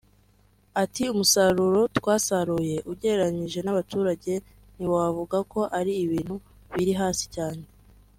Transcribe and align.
Ati 0.83 1.03
“Umusaruro 1.13 1.81
twasaruye 1.97 2.77
ugereranyije 2.91 3.59
n’abaturage 3.63 4.33
ntiwavuga 4.75 5.37
ko 5.51 5.59
ari 5.79 5.93
ibintu 6.05 6.35
biri 6.75 6.93
hasi 7.01 7.25
cyane 7.35 7.63